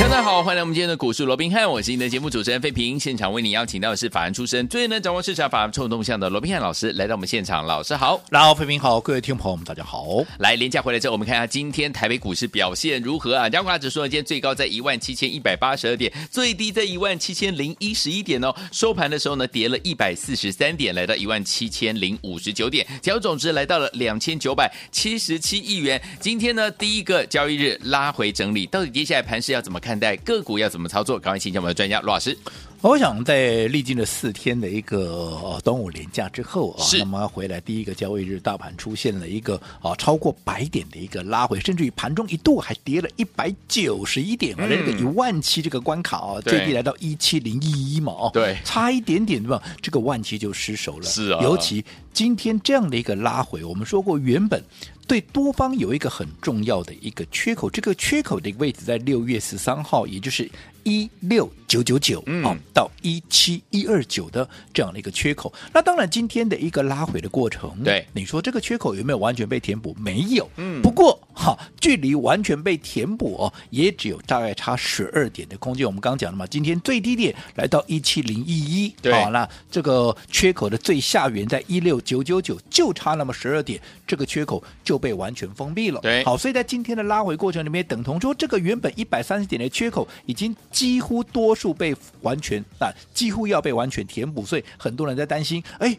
[0.00, 3.00] 大家好，欢迎来我们今天的股市罗宾汉，我是你的节目主持人费平。
[3.00, 7.66] 现场为你邀请到的是法案出身、最能掌握市场法案冲动向的罗宾汉老师来到我们现场。
[7.66, 10.06] 老师好，大家好，费平好，各位听众朋友们大家好。
[10.38, 13.48] 来，连价回来之后，我们看一下今天台北股市表现如何啊？
[13.48, 18.54] 加权指数呢，今天最高在一万七千一百八十二点，最低在一万七千零一十一点哦。
[18.70, 26.00] 收盘的时候呢，跌了一百四十三点，来到一万七千零五十九点，成交总值来到了两千九百七十七亿元。
[26.20, 30.16] 今天呢，第一个交易日拉回整理，到底接下来盘势要怎么看待？
[30.16, 30.66] 个股要？
[30.66, 31.18] 怎么操作？
[31.18, 32.36] 赶快请教我们的专家罗老师。
[32.84, 49.62] 我想在历经了四天的一个端午连假之后啊，那么回来第一个交易日，大盘出现了一个啊超过百点的一个拉回，甚至于盘中一度还跌了一百九十一点，啊、嗯，那个一万七这个关卡啊，最低来到一七零一一嘛，哦，对，差一点点对吧？
[49.80, 51.06] 这个万七就失守了。
[51.06, 54.62] 是啊，尤其今天这样的一个拉回，我们说过原本。
[55.06, 60.50] 对多方有一个很重要的一个缺口，这个缺口的一个位置在六月十三号，也就是
[60.82, 65.52] 一六九九九啊到一七一二九的这样的一个缺口。
[65.72, 69.94] 那当然，今天的一个拉回的过程，对你说这个缺口有没有完全被填补？
[69.98, 70.48] 没有。
[70.56, 70.80] 嗯。
[70.80, 75.84] 不过哈，距离完全被填补哦，也只有大概差十二点的空间。
[75.86, 84.94] 我们刚刚讲了嘛，今天最低点来到一七零一一，好，那这个缺口的最下缘在一六九九九，就差那么十二点，这个缺口就。
[84.94, 85.98] 就被完全封闭了。
[86.02, 94.44] 对，好，所以在今天的拉回过程里面，等同说这个原本一百三十点的缺口，已经几乎多数被完全啊，几乎要被完全填补。
[94.44, 95.96] 所以很多人在担心，哎，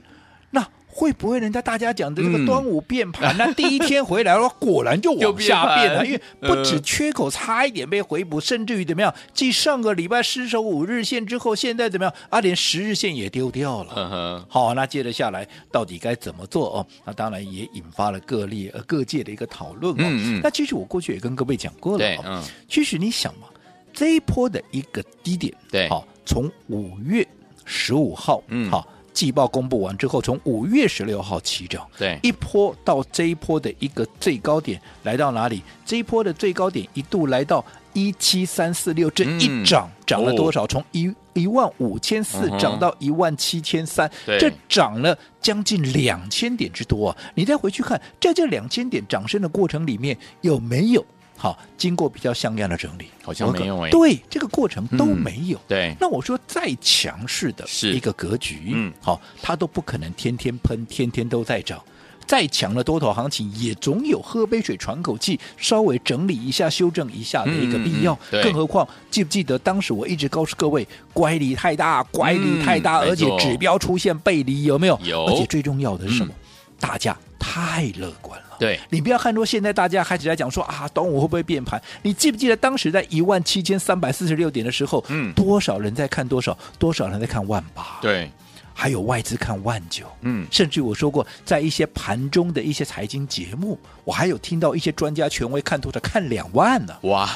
[0.51, 0.67] 那。
[0.87, 3.35] 会不会人家大家讲的这个端午变盘？
[3.37, 6.05] 那、嗯、第一天回来了，果然就往 下变了。
[6.05, 9.13] 因为不止缺口差一点被回补，甚至于怎么样？
[9.33, 12.13] 继上个礼拜失守五日线之后，现在怎么样？
[12.29, 13.93] 啊，连十日线也丢掉了。
[13.93, 16.87] 嗯、好，那接着下来到底该怎么做哦？
[17.03, 20.39] 那当然也引发了各列呃各界的一个讨论哦。
[20.41, 22.05] 那其实我过去也跟各位讲过了。
[22.25, 22.41] 嗯。
[22.69, 23.47] 其实你想嘛，
[23.95, 27.27] 这一波的一个低点，对，好，从五月
[27.63, 28.87] 十五号，嗯，好。
[29.13, 35.63] 季报公布完之后，从五月十六号起涨，对，一波到这一波的一个最高点来到哪里？
[35.85, 37.63] 这一波的最高点一度来到
[37.93, 40.67] 一七三四六，这一涨涨了多少？
[40.67, 47.17] 从一一万五千四涨到一万七千三，这涨了将近两千点之多啊！
[47.35, 51.05] 你再回去看，在这两千点涨升的过程里面，有没有？
[51.37, 53.89] 好，经过比较像样的整理，好像没有哎。
[53.89, 55.57] 对，这个过程都没有。
[55.57, 61.81] 嗯、对，那我说再强势的一个格局，嗯，好，它都不可能天天喷，天天都在涨。
[62.27, 68.17] 再强的多头行情，也总有喝杯水喘口气，稍微整理一下、修正一下的一个必要。
[68.41, 74.99] 更何况，记不记得当时我一直告诉各位，乖离太大，乖离太大，嗯、而且指标出现背离，有没有？
[75.03, 75.25] 有。
[75.25, 76.33] 而且最重要的是什么？
[76.33, 76.41] 嗯、
[76.79, 78.59] 大家太乐观了。
[78.59, 81.81] 对，你不要看说现在大家开始在讲说啊，端午会不会变盘？
[82.01, 86.57] 你记不记得当时在一万七千三百四十六点的时候，嗯，多少人在看多少？
[86.79, 87.99] 多少人在看万八？
[88.01, 88.31] 对，
[88.73, 96.95] 还有外资看万九，嗯，甚至我说过，在一些盘中的一些财经节目，我还有听到一些专家权威看多的看两万呢。
[97.01, 97.27] 哇，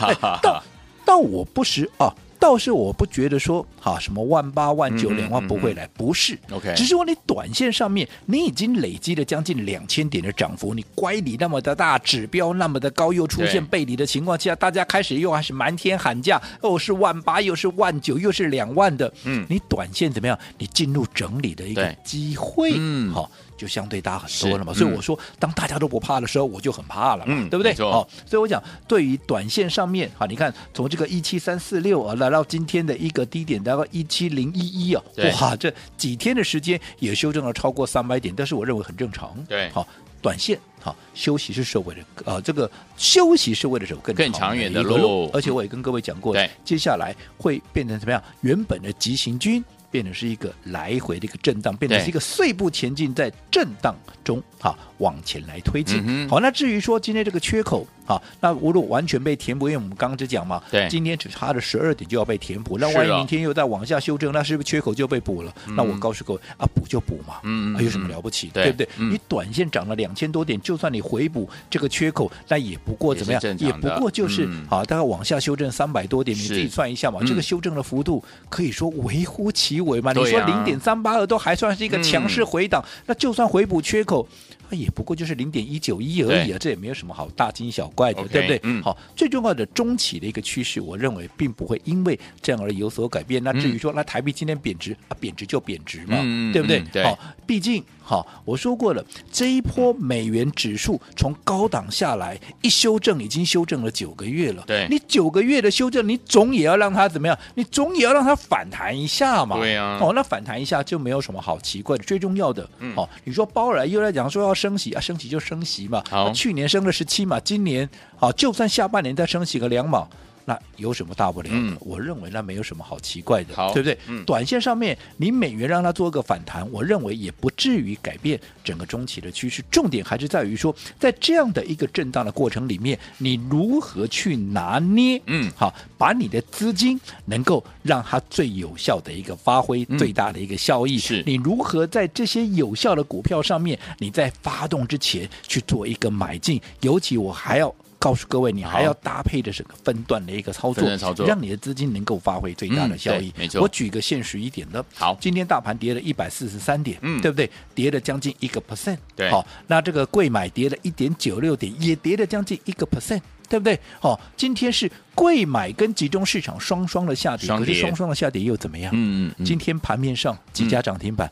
[0.41, 0.63] 到
[1.06, 2.13] 到我不时啊。
[2.40, 20.40] 倒是我不觉得说，哈，什么万八万九两万不会来，不是，OK，只是说你短线上面你已经累积了将近两千点的涨幅，你乖离那么的大，指标那么的高，又出现背离的情况下，大家开始又还是满天喊价，哦是万八，又是万九，又是两万的，嗯，你短线怎么样？
[20.58, 23.30] 你进入整理的一个机会，嗯，好。
[23.59, 27.74] 就相对大很多了嘛，嗯、所以我说，当大家都不怕的时候，我就很怕了嘛，嗯、对不对？
[27.75, 35.03] 好、哦，所以我讲，对于短线上面，哈，你看从这个一七三四六啊，来到今天的一个低点，大概一七零一一啊，
[35.41, 39.35] 哇，这几天的时间也修正了超过三百点，但是我认为很正常。
[39.50, 39.85] 对，好，
[40.22, 46.34] 短线好休息是社会的呃，这个休息是为了走更更长远的路，而且我也跟各位讲过，
[46.64, 48.23] 接下来会变成怎么样？
[48.40, 49.61] 原本的急行军。
[49.91, 56.03] 变成是一个来回的一个震荡，变成是一个碎步前进，在震荡中啊往前来推进。
[56.06, 57.88] 嗯、好，那至于说今天这个缺口。
[58.09, 65.53] 好，那如果完全被填补，因为我们刚刚只讲嘛，对，今天只差了十二点就要被填补，那万一明天又再往下修正，那是不是缺口就被补了？
[65.78, 68.47] 那我告诉各位啊，补就补嘛，嗯，有什么了不起？
[68.52, 68.90] 对不对？
[68.97, 73.40] 你短线涨了两千多点，就算你回补这个缺口，那也不过怎么样？
[73.59, 80.11] 也不过就是啊，大概往下修正三百多点，你自己算一下嘛，这个修正的幅度可以说微乎其微嘛。
[80.14, 84.28] 你说零点三八二都还算是一个强势回档，那就算回补缺口。
[84.70, 88.60] 它也不过就是零点一九一而已啊，对这也没有什么好大惊小怪的对不对？
[88.64, 93.44] 嗯好，最重要的中期的一个趋势，我认为并不会因为这样而有所改变。
[93.44, 96.88] 那至于说，那台币今天贬值啊，贬值就贬值嘛，嗯对不对嗯？
[96.92, 97.18] 对好，
[97.48, 104.64] 毕竟好，我说过了，这一波美元指数从高档下来一修正，已经修正了九个月了。
[104.66, 107.38] 对你九个月的修正，你总也要让它怎么样？
[107.56, 109.58] 你总也要让它反弹一下嘛。
[109.58, 112.04] 对啊哦，那反弹一下就没有什么好奇怪的。
[112.04, 116.03] 最重要的，嗯哦，你说包尔又来讲说要升息啊，升息就升息嘛。
[116.34, 120.08] 去年升了十七嘛，今年好，就算下半年再升息个两码。
[120.49, 121.55] 那有什么大不了的？
[121.55, 123.96] 嗯我认为那没有什么好奇怪的，对不对？
[124.07, 129.63] 嗯短线上面你美元让它做个反弹，我认为也不至于改变整个中期的趋势。
[129.69, 135.22] 重点还是在于说，在这样的一个震荡的过程里面，你如何去拿捏？
[135.28, 140.97] 嗯好，把你的资金能够让它最有效的一个发挥嗯最大的一个效益。
[140.97, 146.59] 是你如何在这些有效的股票上面，你在发动之前去做一个买进？
[146.81, 147.72] 尤其我还要。
[147.99, 153.40] 告诉各位，你还要搭配的是个分段的一个操作，操作让你的资金能够发挥最大的效益嗯。
[153.40, 157.49] 没错我举个现实一点的，好今天大盘跌了一百四十三点，嗯对不对？
[157.75, 163.22] 跌了将近一个 percent，对好，那这个贵买跌了一点九六点，也跌了将近一个 percent。
[163.49, 163.79] 对不对？
[163.99, 168.93] 好，今天是贵买跟集中市场双双的下跌，可是双双的下跌又怎么样？
[168.93, 171.28] 嗯嗯嗯，今天盘面上几家涨停板？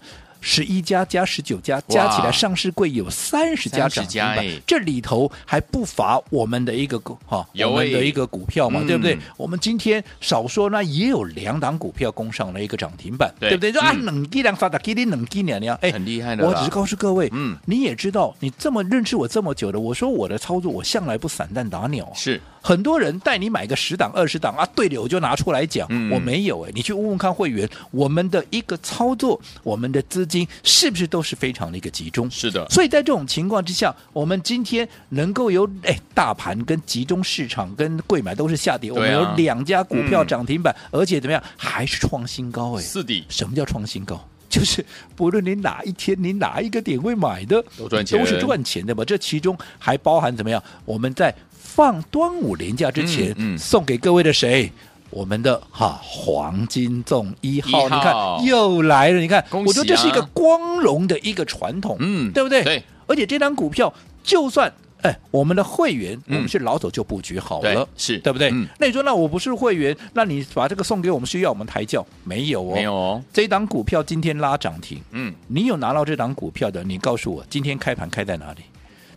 [0.47, 4.37] 十一家加十九家，加起来上市柜有三十家涨停板。
[4.37, 8.01] 30家哎，这里头还不乏我们的一个股哈，有我们的哎。
[8.01, 8.87] 一个股票嘛，嗯。
[8.87, 9.17] 对不对？
[9.35, 13.49] 我们今天少说那也有两档股票攻上了一个涨停板，对。
[13.49, 13.73] 对不对？
[13.73, 14.05] 就啊，嗯。
[14.05, 17.57] 冷机量发达，给你冷机两两，哎，很厉害的我只是告诉各位，嗯。
[17.65, 26.11] 你也知道，你这么认识我这么久的，我说我的操作，我向来不散弹打鸟，是很多人带你买个十档二十档啊，对的我就拿出来讲，嗯。
[26.11, 32.29] 我没有哎，你去问问看会员，我们的一个操作，我们的资金是不是都是非常的一个集中？
[32.29, 40.27] 是的，所以在这种情况之下，我们今天能够有哎大盘跟集中市场跟贵买都是下跌，我们有两家股票嗯。
[40.27, 44.21] 涨停板，而且怎么样还是创新高哎，是的，什么叫创新高？
[44.57, 44.83] 就是
[45.15, 49.05] 不论你哪一天、你哪一个点位买的，都赚钱都是赚钱的嘛。
[49.05, 50.61] 这其中还包含怎么样？
[50.85, 54.71] 我们在放端午连假之前，嗯嗯送给各位的谁？
[55.09, 59.19] 我们的哈黄金粽一号，号你看又来了。
[59.21, 62.63] 你看，啊我觉得这是一个光荣的一个传统，嗯对不对？
[62.63, 62.83] 对。
[63.05, 68.49] 而且这张股票，就算哎，我们的会员，嗯我们是老早就布局好对了，是对不对？
[68.51, 72.05] 嗯那你说，那我不是会员，那你把这个送给我们，需要我们抬轿？
[72.23, 78.61] 没有哦，没有哦，这档股票今天拉涨停，嗯，你有拿到这档股票的，你告诉我，今天开盘开在哪里？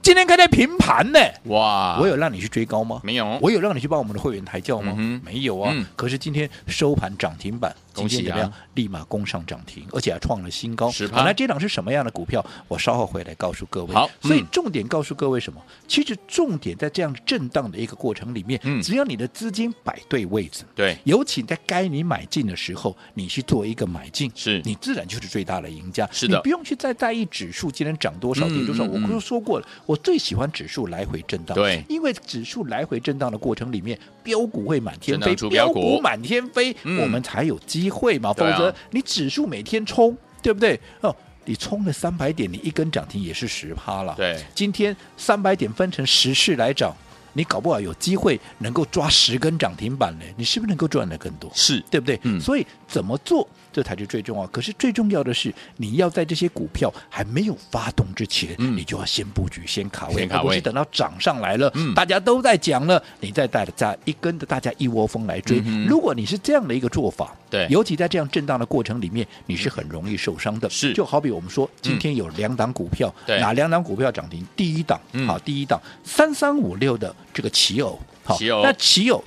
[0.03, 1.19] 今天开在平盘呢？
[1.44, 3.00] 哇，我有让你去追高吗？
[3.05, 4.94] 没有我有让你去帮我们的会员抬轿吗？
[4.97, 5.71] 嗯没有啊。
[5.75, 8.53] 嗯可是今天收盘涨停板，恭喜啊今天怎么样？
[8.75, 10.91] 立马攻上涨停，而且还创了新高。
[10.91, 12.45] 10%好，那这档是什么样的股票？
[12.69, 13.95] 我稍后回来告诉各位。
[13.95, 15.61] 好嗯所以重点告诉各位什么？
[15.89, 26.09] 其实重点在这样震荡的一个过程里面，嗯只要你的资金摆对位置，对，尤其在该你买进的时候，你去做一个买进，是你自然就是最大的赢家。
[26.13, 28.85] 是的你不用去再在意指数今天涨多少嗯跌多少。
[28.85, 31.55] 我不是说过了，我最喜欢指数来回震荡。
[31.55, 38.32] 对因为指数来回震荡的过程里面，标股会满天飞，标股股满天飞，嗯我们才有机会嘛。
[38.32, 40.78] 否则你指数每天冲，对不对？
[41.00, 41.14] 哦。
[41.47, 44.14] 你冲了三百点，你一根涨停也是十趴了。
[44.14, 46.95] 对今天三百点分成十次来涨，
[47.33, 51.51] 你搞不好有机会能够抓十根涨停板呢，你是不是能够赚的更多？
[51.55, 52.19] 是对不对？
[52.25, 54.47] 嗯所以怎么做，这才是最重要。
[54.49, 65.63] 可是最重要的是，你要在这些股票还没有发动之前，嗯你就要先布局、先卡位，先卡位而不是等到涨上来了，嗯大家都在讲了，你再带着大一跟着大家一窝蜂来追。
[65.65, 70.69] 嗯如果你是这样的一个做法，对尤其在这样震荡的过程里面，你是很容易受伤的。
[70.69, 74.45] 是就好比我们说，今天有两档股票，对哪两档股票涨停？
[74.57, 79.23] 第一档，嗯好，第一档三三五六的这个奇偶，好，奇那奇偶。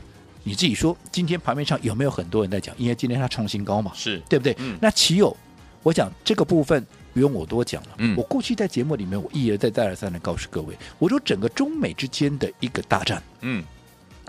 [0.45, 2.75] 你自己说，今天盘面上有没有很多人在讲？
[2.77, 4.53] 因为今天它创新高嘛，是对不对？
[4.59, 5.37] 嗯那奇偶，
[5.83, 7.89] 我讲这个部分不用我多讲了。
[7.99, 13.63] 嗯我过去在节目里面，我一而再再而三的告诉各位，我说整个中美之间的一个大战，嗯，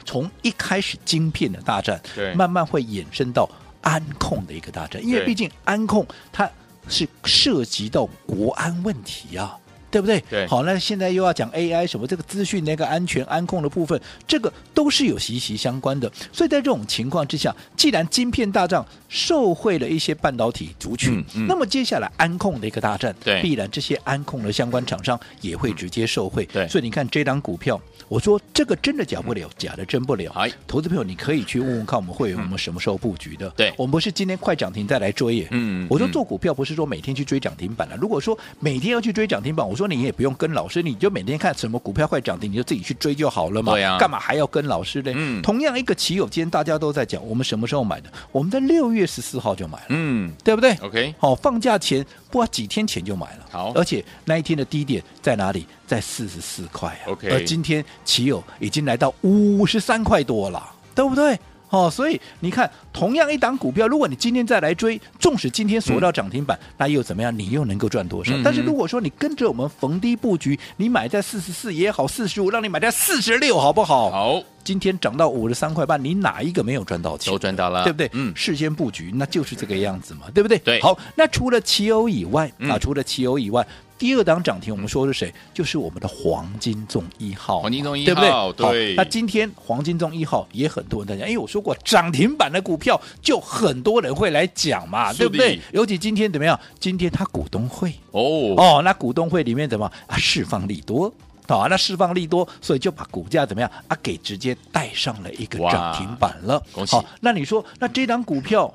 [0.05, 3.51] 从一开始晶片的大战，对慢慢会衍生到
[3.83, 6.49] 安控的一个大战，因为毕竟安控它
[6.87, 9.59] 是涉及到国安问题啊。
[9.95, 10.21] 对不对？
[10.29, 16.11] 对好，那现在又要讲 AI 什么这个资讯那个安全安控的部分，这个都是有息息相关的。
[16.33, 26.45] 所以在这种情况之下，既然晶片大战受惠了一些半导体族群，嗯嗯那么接下来安控的一个大战，对必然这些安控的相关厂商也会直接受惠。
[26.47, 30.33] 对所以你看这档股票，我说这个真的假不了，假的真不了。
[30.35, 33.49] 哎投资朋友，你可以去问问看我们会员，我们什么时候布局的？
[33.51, 35.49] 对我们不是今天快涨停再来追耶。
[35.53, 37.97] 嗯我说嗯做股票不是说每天去追涨停板了。
[37.97, 43.73] 如果说每天要去追涨停板，我说说你也不用跟老师，你就每天看什么股票快涨停，你就自己去追就好了嘛。
[43.73, 45.13] 对呀、啊，干嘛还要跟老师呢？
[45.15, 48.11] 嗯，同样一个奇友，今天大家都在讲，我们什么时候买的？
[48.33, 55.67] 我们在六月十四号就买了，嗯，对不对？OK，好，放假前不几天前就买了，好，而且那一天的低点在哪里？
[55.87, 57.13] 在四十四块啊。
[57.13, 61.39] OK，而今天奇友已经来到五十三块多了，对不对？
[61.75, 67.37] 哦，所以你看，同样一档股票，如果你今天再来追，纵使今天锁到涨停板，嗯、那又怎么样？
[67.37, 68.33] 你又能够赚多少？
[68.33, 74.11] 嗯、但是如果说你跟着我们逢低布局，你买在四十四也好，四十五，让你买在四十六，好不好？
[74.11, 77.33] 好，今天涨到五十三块半，你哪一个没有赚到钱？
[77.33, 78.09] 都赚到了，对不对？
[78.13, 80.59] 嗯，事先布局，那就是这个样子嘛，对不对？
[80.59, 80.81] 对。
[80.81, 83.67] 好，那除了奇欧以外、嗯、啊，除了奇欧以外。
[83.97, 85.33] 第二档涨停，我们说的是谁？
[85.55, 88.87] 就是我们的黄金粽一号，黄金粽一号，对不对？
[88.87, 88.95] 对。
[88.97, 95.61] 那今天黄金粽一号也很多人在讲，因为我说过涨停板的股票，就很多人会来讲嘛，对不对？
[95.73, 96.59] 尤其今天怎么样？
[96.81, 100.17] 今天他股东会哦哦，那股东会里面怎么啊？
[100.17, 101.07] 释放利多
[101.47, 101.69] 啊？
[101.71, 103.97] 那释放利多，所以就把股价怎么样啊？
[104.03, 106.61] 给直接带上了一个涨停板了。
[106.89, 108.75] 好，那你说那这档股票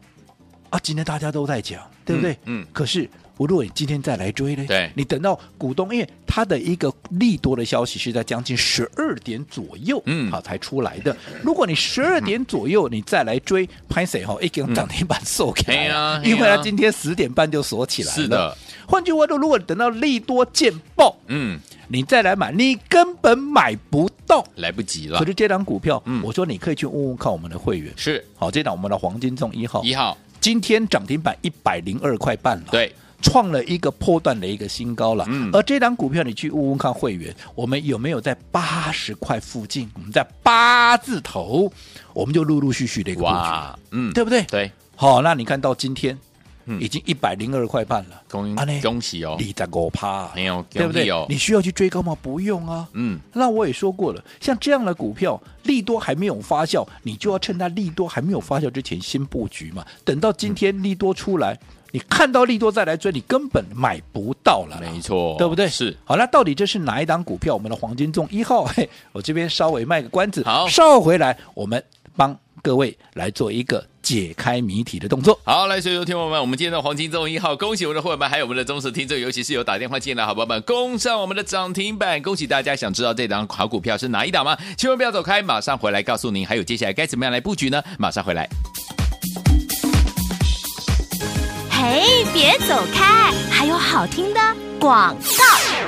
[0.69, 0.79] 啊？
[0.81, 2.31] 今天大家都在讲，对不对？
[2.45, 2.63] 嗯。
[2.63, 3.09] 嗯可是。
[3.46, 4.65] 如果你今天再来追呢？
[4.67, 11.15] 对，你等到股东，因为它的一个利多的消息是在将近十二点左右，嗯，好才出来的。
[11.41, 14.25] 如果你十二点左右你再来追，拍谁？
[14.25, 14.38] 哈？
[14.41, 18.15] 一根涨停板收开啊，因为他今天十点半就锁起来了。
[18.15, 25.17] 是的，换句话说，如果等到利多见报，嗯，你再来买，你根本买不到，来不及了。
[25.17, 28.24] 可是这档股票，嗯，我说你可以去问问看我们的会员，是。
[28.36, 30.17] 好，这档我们的黄金重一号，一号。
[30.41, 32.93] 今天涨停板一百零二块半了，对。
[33.21, 39.89] 创了一个破段的一个新高了，嗯，而这档股票你去问问看会员，我们有没有在八十块附近？
[39.95, 41.71] 我们在八字头，
[42.13, 44.43] 我们就陆陆续续的一个布局，嗯，对不对？
[44.43, 46.17] 对，好，那你看到今天，
[46.79, 51.09] 已经一百零二块半了，恭恭喜哦，你在我趴，没有，对不对？
[51.27, 52.15] 你需要去追高吗？
[52.21, 61.57] 不用啊，嗯，那我也说过了，像这样的股票，利多还没有发酵，你就要趁它利多还没有发酵之前先布局嘛，等到今天利多出来。
[61.91, 65.67] 你看到利多再来追，你根本买不到了，没错，对不对？
[65.67, 65.97] 是。
[66.05, 67.55] 好，那到底这是哪一档股票？
[67.55, 71.83] 我们的黄金重一号，嘿， 我这边稍微卖个关子，好，稍后回来我们
[72.15, 75.39] 帮各位来做一个解开谜题的动作。
[75.43, 82.75] 好，来，所有听众们，我们今天的黄金周一号，恭喜我们的会员们，还有我们的忠实听众，尤其是有打电话进来好朋友们，攻上我们的涨停板，恭喜大家！
[82.75, 84.57] 想知道这档好股票是哪一档吗？
[84.75, 87.83] 千万不要走开，马上回来告诉您，还有接下来该怎么样来布局呢？
[87.99, 88.49] 马上回来。
[91.69, 94.41] 嘿，别走开，还有好听的
[94.79, 95.38] 广告。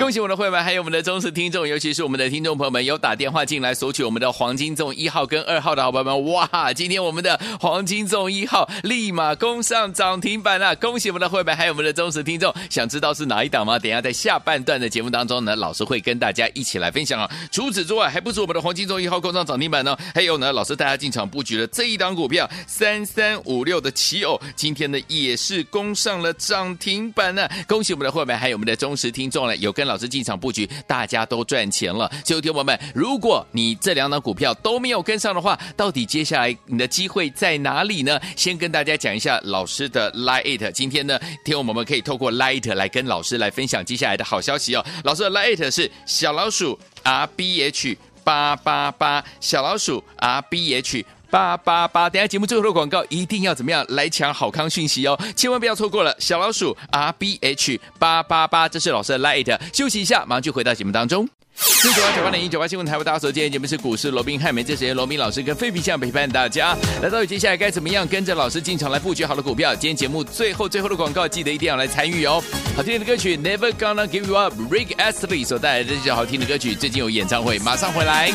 [0.02, 6.74] 恭喜我们的会员，还有我们的忠实听众，尤其是我们的听众朋友们，有打电话进来索取我们的黄金粽一号跟二号的好朋友们，哇！
[6.74, 12.52] 今天我们的黄金粽一号立马攻上涨停板了，恭喜我们的会员，还有我们的忠实听众。
[12.68, 13.78] 想知道是哪一档吗？
[13.78, 17.30] 等下在下半段的节目当中呢，老师会跟大家一起来分享啊。
[17.52, 27.48] 除此之外，还不是我们的黄金粽一号攻上涨停板呢，还有呢，老师带大家进场布局了这一档股票三三五六的奇偶，今天呢也是攻上了涨停板呢。
[27.68, 32.10] 恭喜我们的会员，还有我们的忠实听众了，有跟老师进场布局，大家都赚钱了。
[32.26, 38.20] 所以，听友们，如果你这两档股票都没有跟上的话，到底接下来你的机会在哪里呢？
[38.38, 40.72] 先跟大家讲一下老师的 Lite。
[40.72, 44.86] 今天呢，听友们可以透过 Lite 来跟老师来分享接下来的好消息哦。
[45.04, 51.06] 老师的 Lite 是小老鼠 R B H 八八八，小老鼠 R B H。
[51.32, 56.14] 八八八，等下节目最后的广告一定要怎么样来抢好康讯息哦，千万不要错过了。
[56.20, 59.58] 小老鼠 R B H 八八八，这是老师的 Light。
[59.74, 61.28] 休息一下，马上就回到节目当中。
[61.54, 66.76] 四九八九八零一九八新闻台为大家所见，今天节目是股市罗宾汉，每这时间罗宾老师跟费皮相陪伴大家。
[67.02, 69.74] 来到接下来该怎么样跟着老师进场来布局好的股票？
[69.76, 72.44] 今天节目最后最后的广告，记得一定要来参与哦。
[72.76, 78.32] 好听的歌曲 Never Gonna Give You Up，Rick Astley 所带来的这首好听的歌曲，最近有演唱会，马上回来。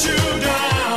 [0.00, 0.87] 欢迎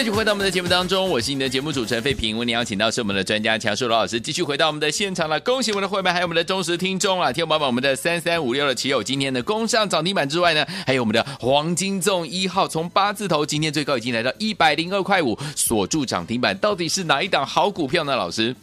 [0.00, 2.38] 继续回到我们的节目当中，我是你的节目主持人费平。
[2.38, 5.38] 为你邀请到是我们的专家强叔罗老师，继续回到我们的现场了。
[5.40, 7.30] 恭喜我们的会员，还有我们的忠实听众啊！
[7.30, 16.56] 听众朋友们，我们的三三五六的奇友今天的攻上涨停板之外呢，还有我们的黄金粽一号，从八字头今天最高已经来到一百零二块五，锁住涨停板。
[16.56, 18.16] 到底是哪一档好股票呢？
[18.16, 18.56] 老师？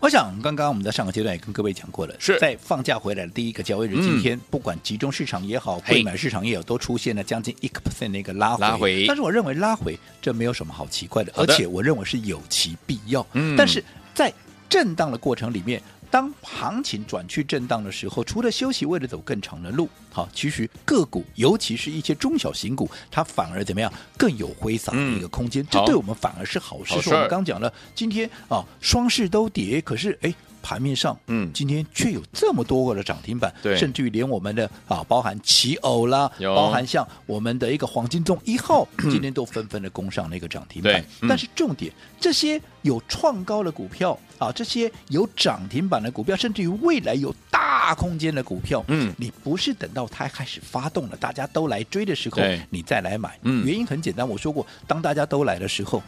[0.00, 2.38] 我想，刚刚我们在上个阶段也跟各位讲过了，是。
[2.38, 8.60] 在放假回来的第一个交易日，今天不管集中市场也好，购买市场也好，都出现了将近一个 percent 的一个拉回。
[8.60, 11.42] 拉回，但是我认为拉回这没有什么好奇怪的，的。
[11.42, 13.26] 而且我认为是有其必要。
[13.32, 13.82] 嗯，但是
[14.14, 14.32] 在
[14.68, 27.00] 震荡的过程里面，当行情转去震荡的时候，除了休息，为了走更长的路，好，其实个股，尤其是一些中小型股，它反而怎么样更有挥洒的一个空间，嗯、这对我们反而是好事。
[27.00, 30.34] 是我们刚讲了，今天啊双市都跌，可是哎。
[30.68, 41.02] 盘面上，嗯，今天却有这么多个的涨停板，对，甚至于连我们的啊，包含奇偶啦，包含像我们的一个黄金粽一号，今天都纷纷的攻上那个涨停板。
[41.26, 56.02] 但是重点，这些有创高的股票啊，这些有涨停板的股票，甚至于未来有大空间的股票，嗯，你不是等到它开始发动了，大家都来追的时候，你再来买，嗯，原因很简单，我说过，当大家都来的时候。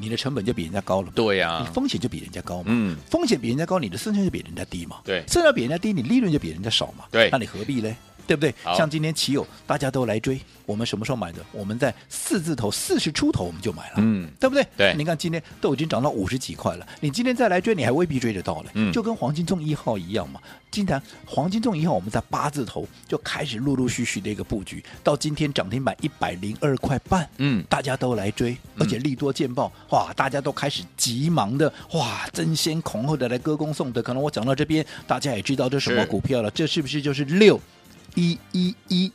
[0.00, 7.94] 你的成本就比人家高了，对呀、啊，你风险就比人家高嘛，嗯，风险比人家高，你的胜算就比人家低嘛，对，胜算比人家低，你利润就比人家少嘛，对，那你何必呢？
[8.30, 8.54] 对不对？
[8.76, 11.44] 像今天奇友大家都来追，我们什么时候买的？
[11.50, 14.64] 我们在四字头四十出头我们就买了，嗯，对不对？
[14.76, 20.40] 对，你看今天都已经涨到五十几块了，你今天再来追，你还未必追得到了，嗯，就跟黄金粽一号一样嘛。
[20.70, 34.00] 今天黄金粽一号我们在八字头就开始陆陆续续的一个布局，到今天涨停板一百零二块半，嗯，大家都来追，而且利多见报，哇，大家都开始急忙的哇争先恐后的来歌功颂德。
[34.00, 37.60] 可能我讲到这边，大家也知道这什么股票了，这是不是就是六？
[38.14, 39.12] 一一一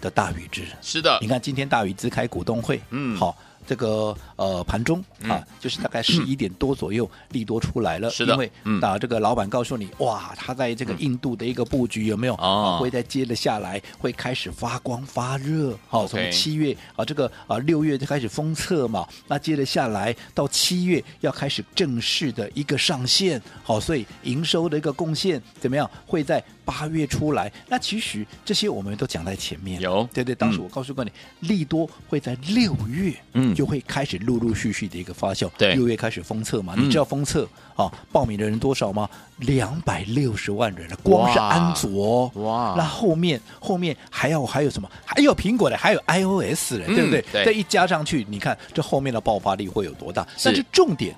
[0.00, 3.36] 的大宇之是的，你看今天大宇之开股东会，嗯，好。
[3.66, 8.08] 这个呃盘中啊，就是大概十一点多左右，利多出来了。
[8.08, 12.78] 是的，因为啊，这个老板告诉你，哇，他在这个印度的一个布局有没有啊？
[12.78, 15.78] 会在接着下来，会开始发光发热。
[15.86, 23.38] 好，从七月啊，这个啊六月就开始封测嘛，那接着下来到七月要开始正式的一个上线。
[23.62, 25.90] 好，所以营收的一个贡献怎么样？
[26.06, 27.50] 会在八月出来。
[27.68, 29.80] 那其实这些我们都讲在前面。
[29.80, 31.10] 有，对对，当时我告诉过你，
[31.40, 33.14] 利多会在六月。
[33.32, 33.48] 嗯。
[33.54, 39.08] 就会开始陆陆续续的一个发酵，对，六月开始封测嘛，嗯、你知道封测啊报名的人多少吗？
[39.38, 44.88] 两百六十万人了，光是安卓，哇，那后面后面还要还有什么？
[45.04, 47.44] 还有苹果的，还有 iOS 的，嗯、对不对？
[47.44, 50.22] 这一加上去，你看这后面的爆发力会有多大？
[50.36, 51.16] 是但是重点。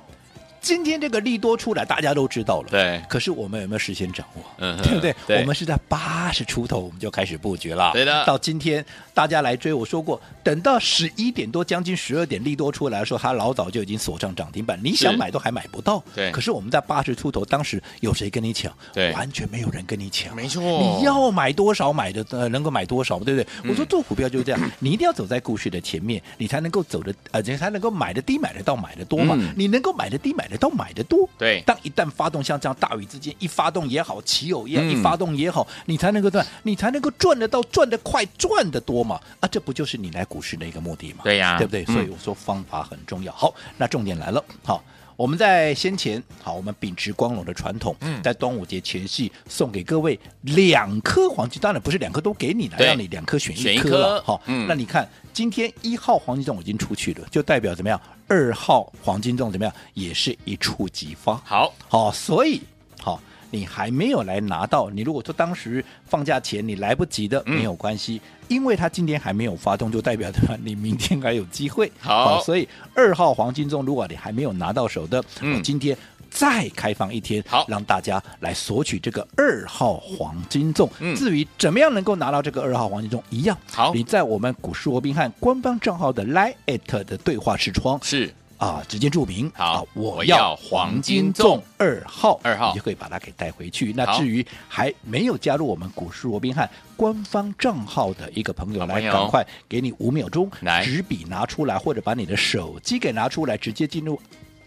[0.60, 2.68] 今天这个利多出来，大家都知道了。
[2.70, 4.42] 对，可是我们有没有事先掌握？
[4.58, 5.14] 嗯， 对不对？
[5.26, 7.90] 对，我们是在八十出头，我们就开始布局了。
[7.92, 8.24] 对的。
[8.26, 16.02] 到今天大家来追，我说过，等到十一点多，将近十二点，利多出来的时候，他老早就已经锁上涨停板，你想买都还买不到。
[16.14, 16.30] 对。
[16.30, 18.70] 可是我们在八十出头，当时有谁跟你抢？
[18.92, 20.36] 对，完全没有人跟你抢。
[20.36, 20.62] 没错。
[20.62, 23.70] 你要买多少买的呃，能够买多少，对不对？
[23.70, 29.38] 我说做股票就是这样， 你一定要走在故事的前面，你才能够走的呃，你才能够买的低，买得到，买的多嘛。
[29.56, 30.49] 你能够买的低，买。
[30.56, 31.62] 都买的多，对。
[31.66, 39.20] 当一旦发动，像这样大雨之间一发动也好，奇偶一样一发动也好，你才能够赚，你才能够赚得到，赚得快，赚得多嘛。
[39.40, 41.20] 啊，这不就是你来股市的一个目的嘛？
[41.24, 41.84] 对呀，对不对？
[41.84, 43.32] 所以我说方法很重要。
[43.32, 44.82] 好，那重点来了，好，
[45.16, 54.22] 我们在先前，好，我们秉持光荣的传统，在端午节前夕送给各位两颗黄金，当然不是两颗都给你了，让你两颗选一颗了。
[54.22, 58.00] 好，那你看今天一号黄金粽已经出去了，就代表怎么样？
[58.28, 59.74] 二号黄金粽怎么样？
[59.94, 61.36] 也是一触即发。
[61.44, 62.60] 好，好，所以
[63.00, 64.90] 好，你还没有来拿到。
[64.90, 71.90] 你如果说当时放假前你来不及的，没有关系，嗯、因为它今天还没有发动，就代表着你明天还有机会。
[72.00, 75.96] 好，好，所以二号黄金粽，如果你还没有拿到手的，嗯，今天
[76.30, 80.88] 再开放一天，好，让大家来索取这个二号黄金粽。
[81.00, 88.32] 嗯，至于怎么样能够拿到这个二号黄金粽，一样，好，你在我们股市罗宾汉官方账号的 Line@ 的对话视窗是。
[88.60, 93.90] 啊，直接注明好，我要黄金粽二号，二号，你就可以把它给带回去。
[93.96, 100.84] 那至于还没有加入我们股市罗宾汉官方账号的一个朋友，来赶快给你五秒钟，来。
[100.84, 104.20] 纸笔拿出来，或者把你的手机给拿出来，直接进入。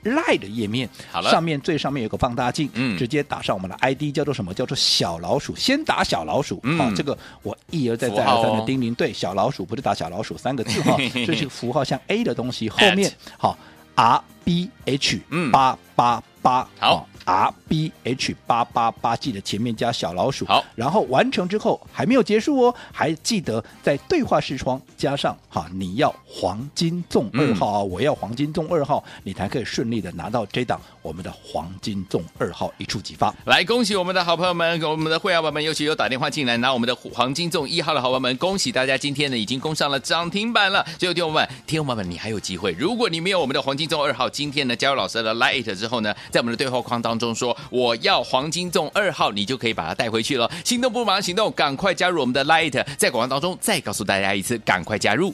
[0.04, 4.54] 赖的页面，好了，上面最上面有个放大镜，嗯，直接打上我们的 ID，叫做什么？
[4.54, 13.58] 叫做小老鼠，先打小老鼠，嗯，好，这个我一而再再而三的叮咛，对，小老鼠不是打小老鼠三个字哈， 这是个符号像 A 的东西，后面好
[13.96, 17.08] R B H 八八八，好。
[17.26, 20.46] R B H 八八八，记得前面加小老鼠。
[20.46, 33.34] 好，然后完成之后还没有结束哦，还记得在对话视窗加上哈，你要黄金粽二号啊，嗯、我要黄金粽二号，你才可以顺利的拿到这档我们的黄金粽二号一触即发。
[33.46, 40.86] 来，恭喜我们的好朋友们，我们的会员朋友们，尤其有打电话进来拿我们的黄金粽一号的好朋友们，恭喜大家今天呢已经攻上了涨停板了。
[40.98, 42.72] 最后听我们，听我们，你还有机会。
[42.78, 50.50] 如果你没有我们的黄金粽二号，今天呢加入老师的 Light 之后呢，在我们的对话框当当中说我要黄金粽二号，你就可以把它带回去了。
[50.66, 52.84] 心动不如马上行动，赶快加入我们的 Light！
[52.98, 55.32] 在广告当中再告诉大家一次，赶快加入。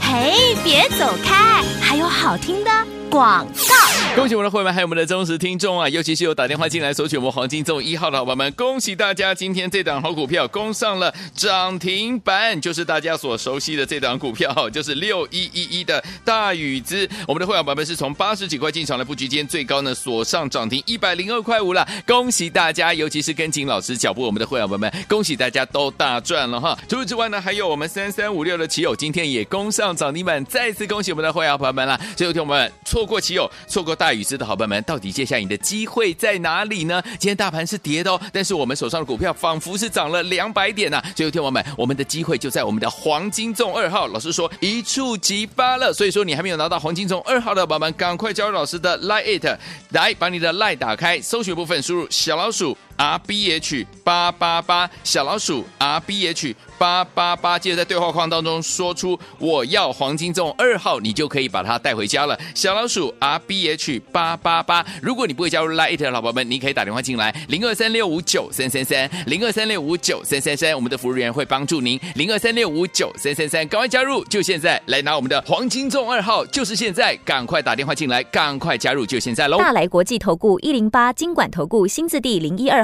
[0.00, 2.70] 嘿，别走开，还有好听的
[3.14, 3.74] 广告。
[4.16, 5.88] 恭喜我们的会员，还有我们的忠实听众啊！
[5.88, 9.32] 尤其是有打电话进来索取我们黄金粽一号的伙伴们，恭喜大家！
[9.32, 17.08] 今天这档好股票攻上了涨停板，就是大家所熟悉的这档股票，就是六一一一的大宇资。
[17.28, 22.92] 我们的会员伙伴们是从八十几块进场的布局，间最高呢锁上涨停一百零二块五了，恭喜大家！
[22.92, 26.76] 尤其是跟紧老师脚步，我们的会员伙伴们，恭喜大家都大赚了哈！
[26.88, 32.00] 除此之外呢，还有我们三三五六的棋友，今天也攻上涨停板，再次恭喜我们的会员伙伴们了。
[32.16, 37.02] 最后听我们错过其有，错过大宇资的伙伴们，到底接下来你的机会在哪里呢？
[37.18, 41.04] 今天大盘是跌的哦，但是我们手上的股票仿佛是涨了两百点呐、啊！
[41.14, 44.06] 最后听我们，我们的机会就在我们的黄金粽二号。
[44.08, 49.58] 老师说一触即发了，所以说你还没有拿到黄金粽二号的宝宝们，赶快加入老师的 Line it，
[49.90, 56.54] 来把你的 Line 打开，搜寻部分输入小老鼠 R B H 八八八，小老鼠 R B H。
[56.76, 62.38] 八八八，记得在对话框当中说出我要黄金粽二号，你就可以把它带回家了。
[62.52, 79.58] 小老鼠 R B H 八八八，如果你不会加入 Light 的老宝们，你可以打电话进来零二三六五九三三三零二三六五九三三三，我们的服务员会帮助您零二三六五九三三三，赶快加入，就现在来拿我们的黄金粽二号，就是现在，赶快打电话进来，赶快加入，就现在喽！
[79.58, 82.83] 大来国际投顾一零八金管投顾新字第零一二